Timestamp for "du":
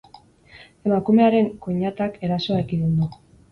2.99-3.15